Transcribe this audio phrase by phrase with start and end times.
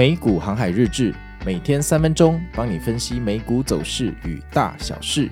[0.00, 5.28] 美股航海日志，每天三分钟，帮你分析美股走势与大小事。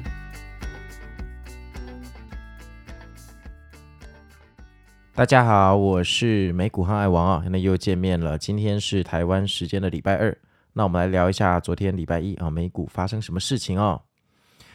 [5.14, 8.36] 大家好，我是美股航海王啊，那又见面了。
[8.36, 10.36] 今天是台湾时间的礼拜二，
[10.74, 14.02] 那我们来聊一下昨天礼拜一啊，美股发生什么事情哦？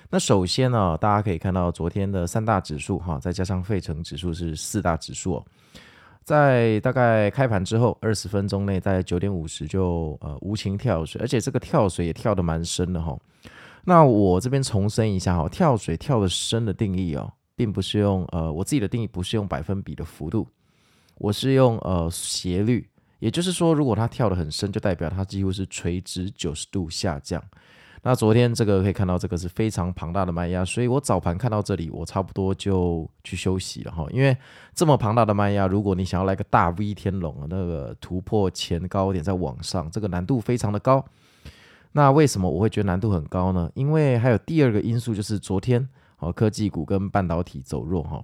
[0.09, 5.45] 那首先呢，大家可以看到昨天的三大指数哈，再加上费城指数是四大指数。
[6.23, 13.17] 在大概开盘之后二十分钟内，在九点五十就呃无情跳水，而且这个跳水也跳得蛮深的哈。
[13.85, 20.47] 那我这边重申一下哈，跳水跳得深的定义哦，并不是用呃我自己的定义不是用百分比的幅度，
[21.15, 27.43] 我是用呃斜率，也就是说，如果它跳得很深，就代表它几乎是垂直九十度下降。
[28.05, 34.05] 那昨天这个可以看到，这个是非常庞大的卖压，所以我早盘看到这里，我差不多就去休息了哈。
[34.11, 34.35] 因为
[34.75, 41.03] 这么庞大的卖压，如果你想要来个大 V 天龙啊，那个突破前高点再往上，这个难度非常的高。
[41.93, 43.71] 那为什么我会觉得难度很高呢？
[43.73, 45.87] 因为还有第二个因素，就是昨天
[46.19, 48.21] 哦科技股跟半导体走弱哈。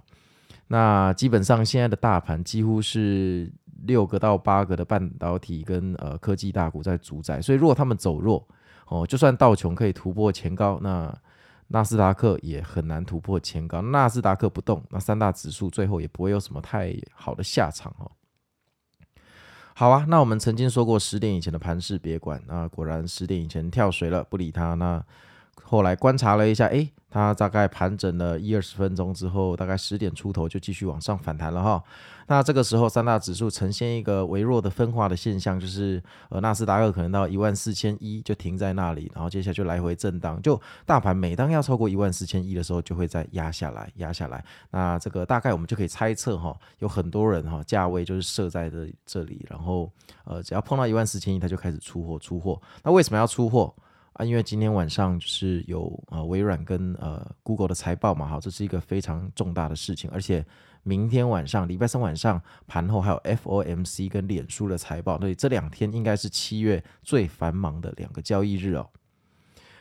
[0.66, 3.50] 那基本上现在的大盘几乎是
[3.84, 8.46] 六个到八个的半导体跟呃科技大股在主宰，所以如果他们走弱，
[8.90, 11.16] 哦，就算道琼可以突破前高，那
[11.68, 13.80] 纳斯达克也很难突破前高。
[13.80, 18.10] 纳斯达克不动，那三大指数最后也不会有什么太好的下场哦。
[19.74, 24.74] 好啊，那我们曾经说过十点以前的盘势别管，那果然十点以前跳水了，不理他。
[24.74, 25.02] 那
[25.62, 26.92] 后来观察了一下，诶。
[27.12, 31.82] 它大概盘整了一二十分钟之后，大概十点出头就继续往上反弹了哈。
[32.28, 40.40] 那这个时候三大指数呈现一个微弱的分化的现象，就是呃纳斯达克可能到一万四千一就停在那里，然后接下来就来回震荡。
[40.40, 40.56] 就
[40.86, 44.44] 大盘每当要超过一万四千一的时候，就会再压下来，压下来。
[44.70, 49.90] 那这个大概我们就可以猜测哈，有很多人哈价位就是设在这这里，然后
[50.22, 52.62] 呃只要碰到一万四千一，他就开始出货出货。
[52.84, 53.74] 那为什么要出货？
[54.20, 60.44] 啊，因为今天晚上就是有呃微软跟呃 Google 的财报嘛，哈，这是一个非常重大的事情，而且
[60.82, 68.86] 明天晚上礼拜三晚上盘后还有 FOMC 跟脸书的财报，所以这两天应该是七月最繁忙的两个交易日哦。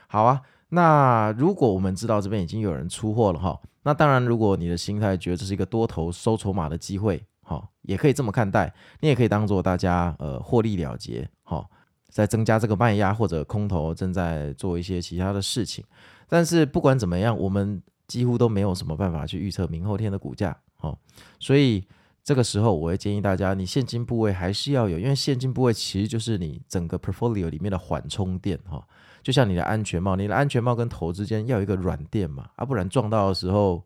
[0.08, 11.70] 好啊，那如果我们知道这边已经有人出货了哈，那当然如果你的心态觉得这是一个多头收筹码的机会，哈，也可以这么看待，你也可以当做大家呃获利了结，哈。
[12.10, 15.86] 在增加这个卖压，或者空头正在做一些其他的事情，
[16.28, 20.98] 但是不管怎么样，我们几乎都没有什么办法去预测明后天的股价，哦，
[21.40, 21.86] 所以
[22.24, 28.84] 这个时候我会建议大家，你现金部位还是要有，因为现金部位其实就是你整个 portfolio 里面的缓冲垫，哈，
[29.22, 33.84] 就像你的安全帽，你的安全帽跟头之间要有一个软垫嘛，啊，不然撞到的时候，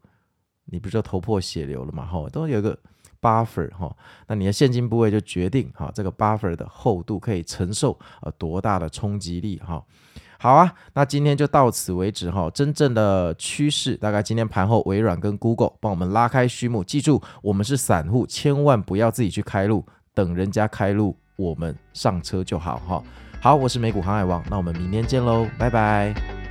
[0.66, 2.78] 你不就头破血流了嘛，哈，都有一个。
[3.24, 3.90] buffer 哈，
[4.28, 9.82] 那你的现金部位就决定哈，这个 buffer 的厚度可以承受呃多大的冲击力哈。
[10.38, 12.50] 好啊，那今天就到此为止哈。
[12.50, 16.84] 真正的趋势大概今天盘后微软跟 Google 帮我们拉开序幕。
[16.84, 23.02] 记住，我们是散户，千万不要自己去开路，等人家开路，我们上车就好哈。
[23.40, 26.43] 好，我是美股航海王，那我们明天见喽，拜拜。